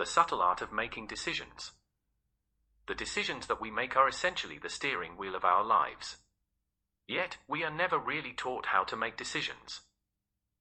the 0.00 0.06
subtle 0.06 0.40
art 0.40 0.62
of 0.62 0.72
making 0.72 1.06
decisions. 1.06 1.72
The 2.88 2.94
decisions 2.94 3.48
that 3.48 3.60
we 3.60 3.70
make 3.70 3.98
are 3.98 4.08
essentially 4.08 4.56
the 4.56 4.70
steering 4.70 5.18
wheel 5.18 5.34
of 5.34 5.44
our 5.44 5.62
lives. 5.62 6.16
Yet, 7.06 7.36
we 7.46 7.64
are 7.64 7.70
never 7.70 7.98
really 7.98 8.32
taught 8.32 8.72
how 8.72 8.84
to 8.84 8.96
make 8.96 9.18
decisions. 9.18 9.82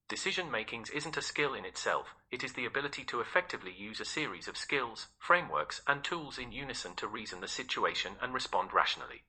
Decision 0.10 0.52
making 0.52 0.88
isn't 0.94 1.16
a 1.16 1.22
skill 1.22 1.54
in 1.54 1.64
itself, 1.64 2.08
it 2.30 2.44
is 2.44 2.52
the 2.52 2.66
ability 2.66 3.06
to 3.06 3.22
effectively 3.22 3.72
use 3.72 4.02
a 4.02 4.06
series 4.06 4.50
of 4.50 4.58
skills, 4.58 5.08
frameworks, 5.18 5.82
and 5.88 6.04
tools 6.04 6.38
in 6.38 6.52
unison 6.52 6.94
to 6.96 7.08
reason 7.08 7.40
the 7.40 7.48
situation 7.48 8.18
and 8.22 8.34
respond 8.34 8.74
rationally. 8.74 9.24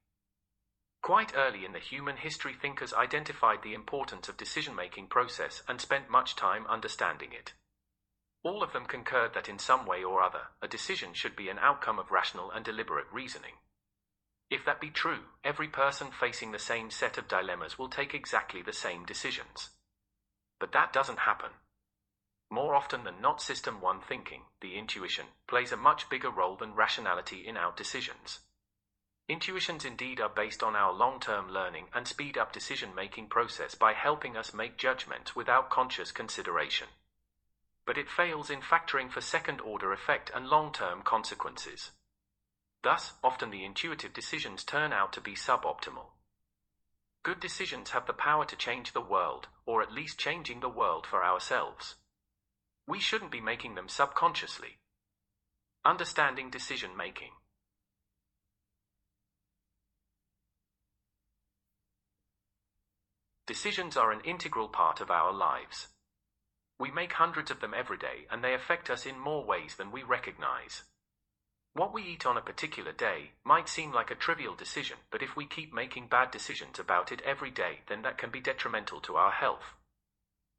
Quite 1.03 1.37
early 1.37 1.65
in 1.65 1.71
the 1.71 1.79
human 1.79 2.17
history, 2.17 2.55
thinkers 2.61 2.93
identified 2.93 3.63
the 3.63 3.75
importance 3.75 4.29
of 4.29 4.37
decision 4.37 4.75
making 4.75 5.07
process 5.07 5.63
and 5.69 5.81
spent 5.81 6.11
much 6.11 6.35
time 6.35 6.67
understanding 6.67 7.33
it. 7.33 7.53
All 8.43 8.63
of 8.63 8.73
them 8.73 8.87
concurred 8.87 9.35
that 9.35 9.49
in 9.49 9.59
some 9.59 9.85
way 9.85 10.03
or 10.03 10.23
other, 10.23 10.49
a 10.63 10.69
decision 10.69 11.13
should 11.13 11.37
be 11.37 11.51
an 11.51 11.59
outcome 11.59 11.99
of 11.99 12.11
rational 12.11 12.51
and 12.51 12.65
deliberate 12.65 13.07
reasoning. 13.13 13.55
If 14.51 14.65
that 14.65 14.81
be 14.81 14.91
true, 14.91 15.25
every 15.45 15.69
person 15.69 16.11
facing 16.11 16.51
the 16.51 16.59
same 16.59 16.91
set 16.91 17.19
of 17.19 17.29
dilemmas 17.29 17.79
will 17.79 17.89
take 17.89 18.15
exactly 18.15 18.63
the 18.63 18.73
same 18.73 19.05
decisions. 19.05 19.71
But 20.59 20.73
that 20.73 20.93
doesn't 20.93 21.21
happen. 21.21 21.51
More 22.51 22.75
often 22.75 23.05
than 23.05 23.21
not, 23.21 23.41
System 23.41 23.81
1 23.81 24.01
thinking, 24.01 24.43
the 24.61 24.77
intuition, 24.77 25.27
plays 25.47 25.71
a 25.71 25.77
much 25.77 26.09
bigger 26.09 26.31
role 26.31 26.57
than 26.57 26.75
rationality 26.75 27.47
in 27.47 27.57
our 27.57 27.73
decisions. 27.77 28.41
Intuitions 29.29 29.85
indeed 29.85 30.21
are 30.21 30.29
based 30.29 30.63
on 30.63 30.75
our 30.75 30.93
long 30.93 31.21
term 31.21 31.49
learning 31.51 31.87
and 31.95 32.09
speed 32.09 32.37
up 32.37 32.53
decision 32.53 32.93
making 32.93 33.29
process 33.29 33.77
by 33.77 33.93
helping 33.93 34.37
us 34.37 34.53
make 34.53 34.77
judgments 34.77 35.37
without 35.37 35.71
conscious 35.71 36.11
consideration. 36.11 36.89
But 37.87 37.99
it 37.99 38.09
fails 38.09 38.51
in 38.51 38.61
factoring 38.61 39.11
for 39.11 39.21
second 39.21 39.61
order 39.61 39.93
effect 39.93 40.31
and 40.35 40.47
long 40.47 40.73
term 40.73 41.03
consequences. 41.03 41.91
Thus, 42.83 43.15
often 43.23 43.51
the 43.51 43.65
intuitive 43.65 44.13
decisions 44.13 44.65
turn 44.65 44.93
out 44.93 45.13
to 45.15 45.21
be 45.21 45.35
suboptimal. 45.35 46.13
Good 47.23 47.41
decisions 47.41 47.91
have 47.91 48.07
the 48.07 48.15
power 48.15 48.47
to 48.47 48.57
change 48.57 48.93
the 48.93 49.01
world, 49.01 49.49
or 49.67 49.83
at 49.83 49.93
least 49.93 50.19
changing 50.19 50.61
the 50.61 50.69
world 50.69 51.07
for 51.07 51.23
ourselves. 51.23 51.97
We 52.87 52.99
shouldn't 52.99 53.31
be 53.31 53.41
making 53.41 53.75
them 53.75 53.89
subconsciously. 53.89 54.79
Understanding 55.85 56.51
decision 56.51 56.97
making. 56.97 57.33
Decisions 63.47 63.97
are 63.97 64.13
an 64.13 64.21
integral 64.21 64.69
part 64.69 65.01
of 65.01 65.11
our 65.11 65.33
lives. 65.33 65.89
We 66.81 66.91
make 66.91 67.13
hundreds 67.13 67.51
of 67.51 67.61
them 67.61 67.75
every 67.75 67.99
day, 67.99 68.27
and 68.31 68.43
they 68.43 68.55
affect 68.55 68.89
us 68.89 69.05
in 69.05 69.19
more 69.19 69.45
ways 69.45 69.77
than 69.77 69.93
we 69.93 70.03
recognize. 70.03 70.85
What 71.75 71.93
we 71.93 72.03
eat 72.03 72.25
on 72.25 72.39
a 72.39 72.41
particular 72.41 72.91
day 72.91 73.33
might 73.45 73.69
seem 73.69 73.93
like 73.93 74.11
a 74.11 74.15
trivial 74.15 74.55
decision, 74.55 74.97
but 75.11 75.23
if 75.23 75.37
we 75.37 75.45
keep 75.45 75.75
making 75.75 76.09
bad 76.09 76.31
decisions 76.31 76.79
about 76.79 77.13
it 77.13 77.21
every 77.21 77.51
day, 77.51 77.81
then 77.89 78.01
that 78.01 78.17
can 78.17 78.31
be 78.31 78.41
detrimental 78.41 78.99
to 79.03 79.17
our 79.17 79.31
health. 79.31 79.75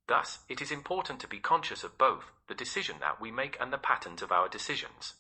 Thus, 0.08 0.40
it 0.48 0.62
is 0.62 0.72
important 0.72 1.20
to 1.22 1.28
be 1.28 1.40
conscious 1.40 1.84
of 1.84 1.98
both 1.98 2.32
the 2.48 2.54
decision 2.54 2.98
that 3.00 3.20
we 3.20 3.32
make 3.32 3.58
and 3.60 3.74
the 3.74 3.80
patterns 3.80 4.22
of 4.22 4.32
our 4.32 4.48
decisions. 4.48 5.16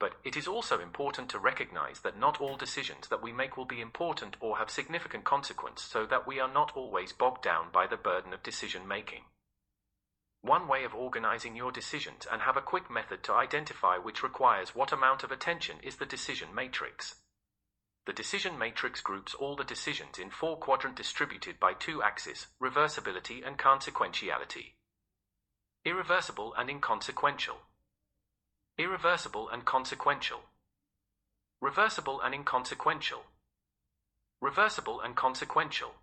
But 0.00 0.14
it 0.24 0.34
is 0.34 0.48
also 0.48 0.80
important 0.80 1.28
to 1.30 1.38
recognize 1.38 2.00
that 2.00 2.18
not 2.18 2.40
all 2.40 2.56
decisions 2.56 3.08
that 3.08 3.22
we 3.22 3.32
make 3.32 3.58
will 3.58 3.66
be 3.66 3.82
important 3.82 4.38
or 4.40 4.56
have 4.56 4.70
significant 4.70 5.24
consequence, 5.24 5.82
so 5.82 6.06
that 6.06 6.26
we 6.26 6.40
are 6.40 6.52
not 6.52 6.74
always 6.74 7.12
bogged 7.12 7.42
down 7.42 7.66
by 7.70 7.86
the 7.86 7.98
burden 7.98 8.32
of 8.32 8.42
decision 8.42 8.88
making. 8.88 9.24
One 10.46 10.68
way 10.68 10.84
of 10.84 10.94
organizing 10.94 11.56
your 11.56 11.72
decisions 11.72 12.24
and 12.30 12.40
have 12.42 12.56
a 12.56 12.62
quick 12.62 12.88
method 12.88 13.24
to 13.24 13.32
identify 13.32 13.96
which 13.98 14.22
requires 14.22 14.76
what 14.76 14.92
amount 14.92 15.24
of 15.24 15.32
attention 15.32 15.78
is 15.82 15.96
the 15.96 16.06
decision 16.06 16.54
matrix. 16.54 17.16
The 18.06 18.12
decision 18.12 18.56
matrix 18.56 19.00
groups 19.00 19.34
all 19.34 19.56
the 19.56 19.64
decisions 19.64 20.20
in 20.20 20.30
four 20.30 20.56
quadrant 20.56 20.94
distributed 20.94 21.58
by 21.58 21.72
two 21.72 22.00
axes, 22.00 22.46
reversibility 22.62 23.44
and 23.44 23.58
consequentiality. 23.58 24.74
Irreversible 25.84 26.54
and 26.54 26.70
inconsequential. 26.70 27.56
Irreversible 28.78 29.48
and 29.48 29.64
consequential. 29.64 30.42
Reversible 31.60 32.20
and 32.20 32.32
inconsequential. 32.32 33.24
Reversible 34.40 35.00
and 35.00 35.16
consequential. 35.16 35.94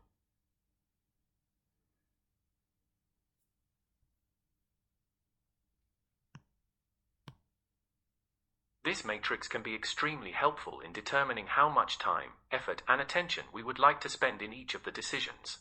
This 8.84 9.06
matrix 9.06 9.48
can 9.48 9.62
be 9.62 9.76
extremely 9.76 10.32
helpful 10.32 10.82
in 10.82 10.92
determining 10.92 11.48
how 11.48 11.70
much 11.70 11.98
time, 11.98 12.34
effort, 12.52 12.84
and 12.88 13.00
attention 13.00 13.46
we 13.54 13.64
would 13.64 13.80
like 13.80 14.02
to 14.02 14.10
spend 14.10 14.42
in 14.42 14.52
each 14.52 14.76
of 14.76 14.84
the 14.84 14.92
decisions. 14.92 15.60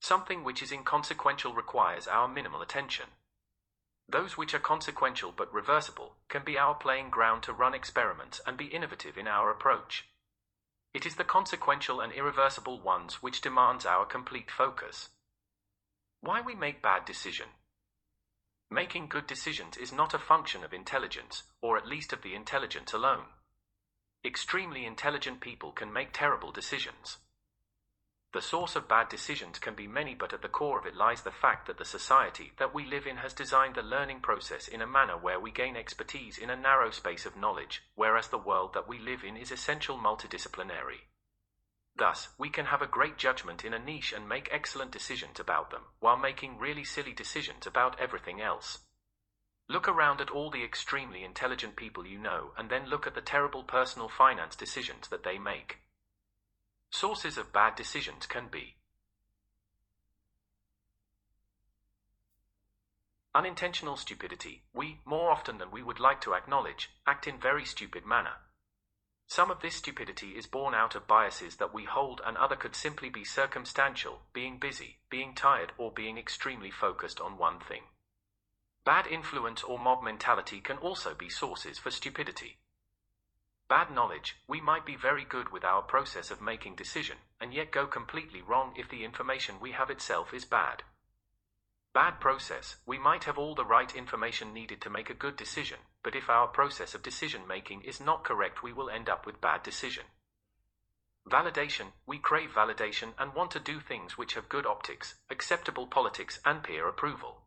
Something 0.00 0.44
which 0.44 0.62
is 0.62 0.70
inconsequential 0.70 1.54
requires 1.54 2.06
our 2.06 2.28
minimal 2.28 2.60
attention. 2.60 3.06
Those 4.06 4.36
which 4.36 4.52
are 4.52 4.60
consequential 4.60 5.32
but 5.32 5.52
reversible 5.52 6.16
can 6.28 6.44
be 6.44 6.58
our 6.58 6.74
playing 6.74 7.08
ground 7.08 7.42
to 7.44 7.54
run 7.54 7.74
experiments 7.74 8.40
and 8.46 8.58
be 8.58 8.66
innovative 8.66 9.16
in 9.16 9.26
our 9.26 9.50
approach. 9.50 10.06
It 10.92 11.06
is 11.06 11.16
the 11.16 11.24
consequential 11.24 12.00
and 12.00 12.12
irreversible 12.12 12.80
ones 12.80 13.22
which 13.22 13.40
demands 13.40 13.86
our 13.86 14.04
complete 14.04 14.50
focus. 14.50 15.08
Why 16.20 16.42
we 16.42 16.54
make 16.54 16.82
bad 16.82 17.06
decision 17.06 17.48
Making 18.70 19.08
good 19.08 19.26
decisions 19.26 19.76
is 19.76 19.92
not 19.92 20.12
a 20.12 20.18
function 20.18 20.64
of 20.64 20.74
intelligence, 20.74 21.44
or 21.60 21.76
at 21.76 21.86
least 21.86 22.12
of 22.12 22.22
the 22.22 22.34
intelligence 22.34 22.92
alone. 22.92 23.26
Extremely 24.24 24.84
intelligent 24.84 25.40
people 25.40 25.70
can 25.70 25.92
make 25.92 26.12
terrible 26.12 26.50
decisions. 26.50 27.18
The 28.32 28.42
source 28.42 28.74
of 28.74 28.88
bad 28.88 29.08
decisions 29.08 29.60
can 29.60 29.74
be 29.74 29.86
many, 29.86 30.14
but 30.14 30.32
at 30.32 30.42
the 30.42 30.48
core 30.48 30.78
of 30.78 30.84
it 30.84 30.96
lies 30.96 31.22
the 31.22 31.30
fact 31.30 31.66
that 31.68 31.78
the 31.78 31.84
society 31.84 32.52
that 32.58 32.74
we 32.74 32.84
live 32.84 33.06
in 33.06 33.18
has 33.18 33.32
designed 33.32 33.76
the 33.76 33.82
learning 33.82 34.20
process 34.20 34.66
in 34.66 34.82
a 34.82 34.86
manner 34.86 35.16
where 35.16 35.38
we 35.38 35.52
gain 35.52 35.76
expertise 35.76 36.36
in 36.36 36.50
a 36.50 36.56
narrow 36.56 36.90
space 36.90 37.24
of 37.24 37.36
knowledge, 37.36 37.84
whereas 37.94 38.28
the 38.28 38.36
world 38.36 38.74
that 38.74 38.88
we 38.88 38.98
live 38.98 39.22
in 39.22 39.36
is 39.36 39.52
essential 39.52 39.96
multidisciplinary. 39.96 41.06
Thus, 41.98 42.28
we 42.36 42.50
can 42.50 42.66
have 42.66 42.82
a 42.82 42.86
great 42.86 43.16
judgment 43.16 43.64
in 43.64 43.72
a 43.72 43.78
niche 43.78 44.12
and 44.12 44.28
make 44.28 44.50
excellent 44.52 44.90
decisions 44.90 45.40
about 45.40 45.70
them, 45.70 45.82
while 45.98 46.18
making 46.18 46.58
really 46.58 46.84
silly 46.84 47.14
decisions 47.14 47.66
about 47.66 47.98
everything 47.98 48.40
else. 48.40 48.80
Look 49.68 49.88
around 49.88 50.20
at 50.20 50.30
all 50.30 50.50
the 50.50 50.62
extremely 50.62 51.24
intelligent 51.24 51.74
people 51.74 52.06
you 52.06 52.18
know, 52.18 52.52
and 52.58 52.68
then 52.68 52.86
look 52.86 53.06
at 53.06 53.14
the 53.14 53.22
terrible 53.22 53.64
personal 53.64 54.08
finance 54.08 54.54
decisions 54.54 55.08
that 55.08 55.24
they 55.24 55.38
make. 55.38 55.78
Sources 56.90 57.38
of 57.38 57.52
bad 57.52 57.74
decisions 57.74 58.26
can 58.26 58.48
be 58.48 58.76
unintentional 63.34 63.96
stupidity. 63.96 64.64
We, 64.72 65.00
more 65.04 65.30
often 65.30 65.58
than 65.58 65.70
we 65.70 65.82
would 65.82 66.00
like 66.00 66.20
to 66.22 66.34
acknowledge, 66.34 66.90
act 67.06 67.26
in 67.26 67.38
very 67.38 67.64
stupid 67.64 68.06
manner. 68.06 68.36
Some 69.28 69.50
of 69.50 69.60
this 69.60 69.76
stupidity 69.76 70.36
is 70.36 70.46
born 70.46 70.74
out 70.74 70.94
of 70.94 71.08
biases 71.08 71.56
that 71.56 71.74
we 71.74 71.84
hold, 71.84 72.20
and 72.24 72.36
other 72.36 72.56
could 72.56 72.76
simply 72.76 73.08
be 73.10 73.24
circumstantial, 73.24 74.22
being 74.32 74.58
busy, 74.58 75.00
being 75.10 75.34
tired, 75.34 75.72
or 75.76 75.90
being 75.90 76.16
extremely 76.16 76.70
focused 76.70 77.20
on 77.20 77.36
one 77.36 77.58
thing. 77.58 77.82
Bad 78.84 79.08
influence 79.08 79.64
or 79.64 79.80
mob 79.80 80.02
mentality 80.02 80.60
can 80.60 80.78
also 80.78 81.12
be 81.12 81.28
sources 81.28 81.76
for 81.76 81.90
stupidity. 81.90 82.58
Bad 83.68 83.90
knowledge, 83.90 84.36
we 84.46 84.60
might 84.60 84.86
be 84.86 84.94
very 84.94 85.24
good 85.24 85.50
with 85.50 85.64
our 85.64 85.82
process 85.82 86.30
of 86.30 86.40
making 86.40 86.76
decision, 86.76 87.18
and 87.40 87.52
yet 87.52 87.72
go 87.72 87.88
completely 87.88 88.42
wrong 88.42 88.74
if 88.76 88.88
the 88.88 89.04
information 89.04 89.58
we 89.58 89.72
have 89.72 89.90
itself 89.90 90.32
is 90.32 90.44
bad. 90.44 90.84
Bad 91.96 92.20
process, 92.20 92.76
we 92.84 92.98
might 92.98 93.24
have 93.24 93.38
all 93.38 93.54
the 93.54 93.64
right 93.64 93.96
information 93.96 94.52
needed 94.52 94.82
to 94.82 94.90
make 94.90 95.08
a 95.08 95.14
good 95.14 95.34
decision, 95.34 95.78
but 96.02 96.14
if 96.14 96.28
our 96.28 96.46
process 96.46 96.94
of 96.94 97.02
decision 97.02 97.46
making 97.48 97.80
is 97.80 98.02
not 98.02 98.22
correct, 98.22 98.62
we 98.62 98.70
will 98.70 98.90
end 98.90 99.08
up 99.08 99.24
with 99.24 99.40
bad 99.40 99.62
decision. 99.62 100.04
Validation, 101.26 101.92
we 102.04 102.18
crave 102.18 102.50
validation 102.50 103.14
and 103.18 103.32
want 103.32 103.50
to 103.52 103.58
do 103.58 103.80
things 103.80 104.18
which 104.18 104.34
have 104.34 104.50
good 104.50 104.66
optics, 104.66 105.14
acceptable 105.30 105.86
politics, 105.86 106.38
and 106.44 106.62
peer 106.62 106.86
approval. 106.86 107.46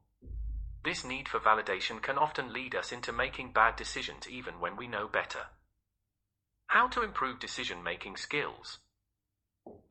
This 0.84 1.04
need 1.04 1.30
for 1.30 1.40
validation 1.40 2.01
can 2.01 2.18
often 2.18 2.51
lead 2.51 2.74
us 2.74 2.92
into 2.92 3.13
making 3.13 3.54
bad 3.54 3.75
decisions 3.75 4.28
even 4.28 4.60
when 4.60 4.75
we 4.75 4.88
know 4.88 5.07
better. 5.07 5.46
How 6.66 6.88
to 6.88 7.04
improve 7.04 7.40
decision 7.40 7.84
making 7.84 8.18
skills. 8.18 8.80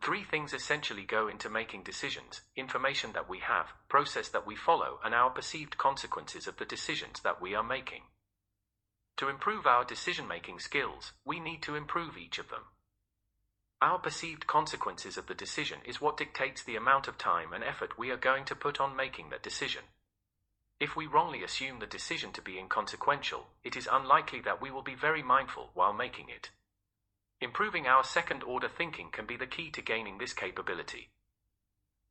Three 0.00 0.24
things 0.24 0.54
essentially 0.54 1.04
go 1.04 1.28
into 1.28 1.50
making 1.50 1.82
decisions 1.82 2.42
information 2.56 3.12
that 3.12 3.28
we 3.28 3.40
have, 3.40 3.72
process 3.88 4.28
that 4.28 4.46
we 4.46 4.56
follow, 4.56 5.00
and 5.04 5.14
our 5.14 5.30
perceived 5.30 5.76
consequences 5.76 6.46
of 6.46 6.56
the 6.56 6.64
decisions 6.64 7.20
that 7.20 7.40
we 7.40 7.54
are 7.54 7.64
making. 7.64 8.02
To 9.18 9.28
improve 9.28 9.66
our 9.66 9.84
decision 9.84 10.28
making 10.28 10.60
skills, 10.60 11.12
we 11.24 11.40
need 11.40 11.62
to 11.62 11.74
improve 11.74 12.16
each 12.16 12.38
of 12.38 12.48
them. 12.48 12.62
Our 13.80 13.98
perceived 13.98 14.46
consequences 14.46 15.18
of 15.18 15.26
the 15.26 15.34
decision 15.34 15.80
is 15.84 16.00
what 16.00 16.16
dictates 16.16 16.62
the 16.62 16.76
amount 16.76 17.08
of 17.08 17.18
time 17.18 17.52
and 17.52 17.62
effort 17.62 17.98
we 17.98 18.10
are 18.10 18.16
going 18.16 18.44
to 18.46 18.56
put 18.56 18.80
on 18.80 18.96
making 18.96 19.30
that 19.30 19.42
decision. 19.42 19.82
If 20.80 20.94
we 20.94 21.06
wrongly 21.08 21.42
assume 21.42 21.80
the 21.80 21.86
decision 21.86 22.32
to 22.32 22.42
be 22.42 22.58
inconsequential, 22.58 23.50
it 23.64 23.76
is 23.76 23.88
unlikely 23.90 24.40
that 24.42 24.60
we 24.62 24.70
will 24.70 24.82
be 24.82 24.94
very 24.94 25.22
mindful 25.22 25.70
while 25.74 25.92
making 25.92 26.28
it. 26.28 26.50
Improving 27.40 27.86
our 27.86 28.02
second 28.02 28.42
order 28.42 28.68
thinking 28.68 29.10
can 29.10 29.24
be 29.24 29.36
the 29.36 29.46
key 29.46 29.70
to 29.70 29.80
gaining 29.80 30.18
this 30.18 30.32
capability. 30.32 31.10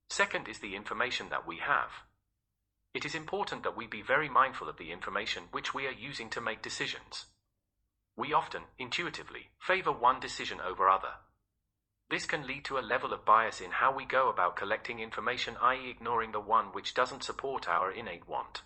Second 0.10 0.48
is 0.48 0.60
the 0.60 0.76
information 0.76 1.28
that 1.30 1.46
we 1.46 1.58
have. 1.58 1.92
It 2.94 3.04
is 3.04 3.14
important 3.14 3.64
that 3.64 3.76
we 3.76 3.88
be 3.88 4.02
very 4.02 4.30
mindful 4.30 4.70
of 4.70 4.78
the 4.78 4.92
information 4.92 5.44
which 5.52 5.74
we 5.74 5.86
are 5.86 5.92
using 5.92 6.30
to 6.30 6.42
make 6.42 6.62
decisions. 6.62 7.26
We 8.16 8.32
often, 8.32 8.64
intuitively, 8.80 9.50
favor 9.60 9.92
one 9.92 10.20
decision 10.22 10.62
over 10.62 10.88
other. 10.90 11.16
This 12.10 12.26
can 12.26 12.48
lead 12.48 12.64
to 12.66 12.78
a 12.78 12.80
level 12.80 13.12
of 13.12 13.26
bias 13.26 13.60
in 13.60 13.72
how 13.72 13.92
we 13.94 14.06
go 14.06 14.30
about 14.30 14.56
collecting 14.56 15.02
information, 15.02 15.58
i.e., 15.62 15.90
ignoring 15.90 16.32
the 16.32 16.40
one 16.40 16.68
which 16.68 16.94
doesn't 16.94 17.24
support 17.24 17.68
our 17.68 17.92
innate 17.92 18.28
want. 18.28 18.62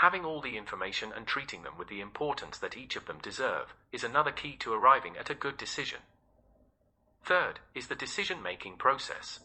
Having 0.00 0.24
all 0.24 0.40
the 0.40 0.56
information 0.56 1.12
and 1.14 1.26
treating 1.26 1.62
them 1.62 1.76
with 1.76 1.88
the 1.88 2.00
importance 2.00 2.56
that 2.56 2.74
each 2.74 2.96
of 2.96 3.04
them 3.04 3.18
deserve 3.18 3.74
is 3.92 4.02
another 4.02 4.32
key 4.32 4.56
to 4.56 4.72
arriving 4.72 5.18
at 5.18 5.28
a 5.28 5.34
good 5.34 5.58
decision. 5.58 5.98
Third 7.22 7.60
is 7.74 7.88
the 7.88 7.94
decision 7.94 8.42
making 8.42 8.78
process. 8.78 9.40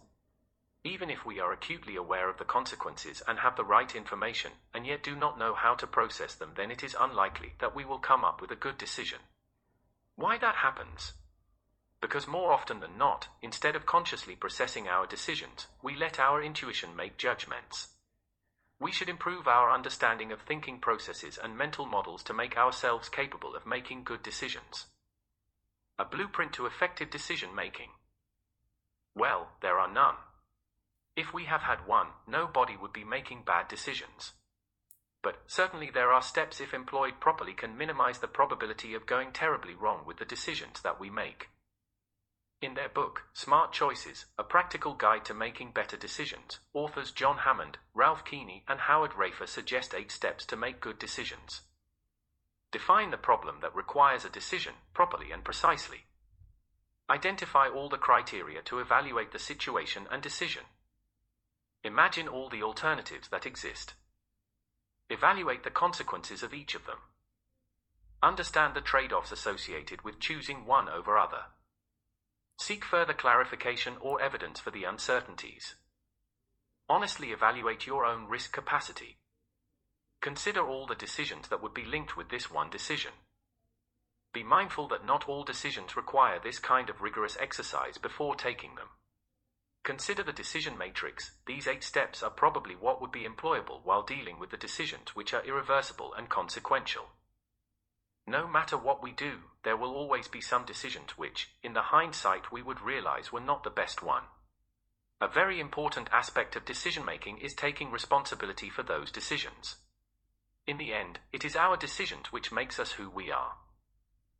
Even 0.86 1.10
if 1.10 1.25
we 1.25 1.42
are 1.42 1.52
acutely 1.52 1.98
aware 1.98 2.30
of 2.30 2.38
the 2.38 2.46
consequences 2.46 3.22
and 3.28 3.40
have 3.40 3.57
the 3.57 3.66
right 3.66 3.94
information, 3.94 4.52
and 4.74 4.88
yet 4.88 5.04
do 5.04 5.13
not 5.13 5.38
know 5.38 5.56
how 5.56 5.75
to 5.75 5.86
process 5.86 6.34
them, 6.34 6.54
then 6.56 6.72
it 6.72 6.86
is 6.86 6.96
unlikely 6.98 7.56
that 7.60 7.75
we 7.75 7.84
will 7.84 8.00
come 8.00 8.24
up 8.24 8.40
with 8.40 8.50
a 8.50 8.56
good 8.56 8.78
decision. 8.78 9.19
Why 10.16 10.38
that 10.38 10.56
happens? 10.56 11.16
Because 12.00 12.30
more 12.30 12.54
often 12.54 12.80
than 12.80 12.98
not, 12.98 13.28
instead 13.42 13.75
of 13.75 13.86
consciously 13.86 14.38
processing 14.38 14.88
our 14.88 15.06
decisions, 15.06 15.68
we 15.84 15.98
let 15.98 16.18
our 16.18 16.42
intuition 16.42 16.96
make 16.96 17.18
judgments. 17.18 17.90
We 18.80 18.92
should 18.92 19.10
improve 19.10 19.48
our 19.48 19.72
understanding 19.72 20.31
of 20.31 20.42
thinking 20.42 20.80
processes 20.80 21.39
and 21.42 21.57
mental 21.57 21.86
models 21.86 22.24
to 22.24 22.33
make 22.33 22.57
ourselves 22.57 23.07
capable 23.07 23.56
of 23.56 23.66
making 23.66 24.04
good 24.04 24.22
decisions. 24.22 24.88
A 25.98 26.04
blueprint 26.04 26.54
to 26.54 26.66
effective 26.66 27.10
decision 27.10 27.56
making. 27.56 27.92
Well, 29.16 29.51
there 29.62 29.80
are 29.80 29.92
none. 29.92 30.16
If 31.16 31.33
we 31.33 31.45
have 31.45 31.62
had 31.62 31.88
one, 31.88 32.07
nobody 32.27 32.75
would 32.75 32.92
be 32.92 33.06
making 33.06 33.44
bad 33.45 33.69
decisions. 33.69 34.33
But 35.24 35.42
certainly 35.48 35.89
there 35.89 36.12
are 36.12 36.21
steps, 36.21 36.60
if 36.60 36.74
employed 36.74 37.21
properly, 37.21 37.54
can 37.54 37.78
minimize 37.78 38.19
the 38.19 38.28
probability 38.28 38.94
of 38.94 39.06
going 39.06 39.31
terribly 39.31 39.74
wrong 39.74 40.06
with 40.06 40.18
the 40.18 40.25
decisions 40.25 40.81
that 40.81 41.00
we 41.00 41.10
make. 41.10 41.50
In 42.62 42.74
their 42.74 42.90
book, 42.90 43.24
Smart 43.34 43.74
Choices 43.74 44.25
A 44.38 44.44
Practical 44.44 44.94
Guide 44.94 45.25
to 45.25 45.34
Making 45.34 45.72
Better 45.72 45.98
Decisions, 45.98 46.60
authors 46.74 47.12
John 47.12 47.40
Hammond, 47.40 47.78
Ralph 47.94 48.24
Keeney, 48.24 48.63
and 48.68 48.80
Howard 48.81 49.12
Raiffa 49.12 49.48
suggest 49.48 49.94
eight 49.94 50.12
steps 50.12 50.46
to 50.46 50.56
make 50.56 50.80
good 50.80 50.98
decisions. 50.98 51.62
Define 52.72 53.12
the 53.12 53.18
problem 53.18 53.60
that 53.62 53.75
requires 53.75 54.25
a 54.25 54.30
decision 54.30 54.74
properly 54.94 55.31
and 55.31 55.44
precisely. 55.44 56.06
Identify 57.10 57.68
all 57.68 57.90
the 57.90 57.98
criteria 57.98 58.62
to 58.63 58.80
evaluate 58.80 59.31
the 59.31 59.40
situation 59.40 60.07
and 60.10 60.24
decision. 60.24 60.63
Imagine 61.84 62.28
all 62.28 62.50
the 62.50 62.63
alternatives 62.63 63.28
that 63.30 63.46
exist. 63.46 63.94
Evaluate 65.10 65.63
the 65.63 65.69
consequences 65.69 66.42
of 66.42 66.54
each 66.54 66.74
of 66.74 66.86
them. 66.86 66.98
Understand 68.24 68.74
the 68.74 68.81
trade 68.81 69.13
offs 69.13 69.31
associated 69.31 70.02
with 70.04 70.19
choosing 70.19 70.66
one 70.66 70.90
over 70.90 71.18
other. 71.18 71.46
Seek 72.67 72.83
further 72.83 73.13
clarification 73.13 73.95
or 74.01 74.19
evidence 74.19 74.59
for 74.59 74.71
the 74.71 74.85
uncertainties. 74.85 75.75
Honestly 76.89 77.31
evaluate 77.31 77.85
your 77.85 78.07
own 78.07 78.27
risk 78.27 78.53
capacity. 78.53 79.19
Consider 80.19 80.67
all 80.67 80.88
the 80.88 80.95
decisions 80.95 81.50
that 81.50 81.62
would 81.62 81.75
be 81.75 81.85
linked 81.85 82.17
with 82.17 82.29
this 82.29 82.50
one 82.50 82.71
decision. 82.71 83.12
Be 84.33 84.41
mindful 84.41 84.88
that 84.88 85.06
not 85.06 85.29
all 85.29 85.44
decisions 85.44 85.95
require 85.95 86.39
this 86.39 86.57
kind 86.57 86.89
of 86.89 87.01
rigorous 87.01 87.38
exercise 87.39 88.00
before 88.00 88.33
taking 88.33 88.73
them. 88.73 88.89
Consider 89.83 90.23
the 90.23 90.33
decision 90.33 90.75
matrix. 90.75 91.33
These 91.45 91.68
eight 91.68 91.83
steps 91.83 92.23
are 92.23 92.31
probably 92.31 92.73
what 92.75 93.00
would 93.00 93.11
be 93.11 93.27
employable 93.27 93.81
while 93.83 94.01
dealing 94.01 94.39
with 94.39 94.50
the 94.50 94.57
decisions 94.57 95.15
which 95.15 95.35
are 95.35 95.45
irreversible 95.45 96.15
and 96.15 96.29
consequential. 96.29 97.09
No 98.27 98.48
matter 98.48 98.77
what 98.77 99.04
we 99.04 99.12
do, 99.12 99.39
there 99.63 99.77
will 99.77 99.94
always 99.94 100.27
be 100.27 100.42
some 100.42 100.66
decisions 100.66 101.18
which, 101.18 101.51
in 101.62 101.74
the 101.74 101.94
hindsight, 101.94 102.51
we 102.51 102.62
would 102.62 102.81
realize 102.81 103.31
were 103.31 103.39
not 103.39 103.63
the 103.63 103.69
best 103.69 104.01
one. 104.01 104.24
A 105.22 105.27
very 105.27 105.60
important 105.60 106.10
aspect 106.12 106.56
of 106.56 106.66
decision 106.66 107.06
making 107.06 107.38
is 107.38 107.54
taking 107.54 107.92
responsibility 107.92 108.69
for 108.69 108.83
those 108.83 109.12
decisions. 109.12 109.77
In 110.68 110.77
the 110.77 110.94
end, 110.94 111.19
it 111.31 111.45
is 111.45 111.56
our 111.56 111.77
decisions 111.77 112.31
which 112.31 112.51
makes 112.51 112.80
us 112.80 112.94
who 112.94 113.10
we 113.10 113.31
are. 113.31 113.57